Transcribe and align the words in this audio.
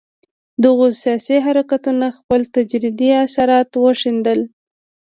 دغو 0.63 0.85
سیاسي 1.01 1.37
حرکتونو 1.45 2.07
خپل 2.17 2.41
تدریجي 2.53 3.09
اثرات 3.25 3.69
وښندل. 3.83 4.39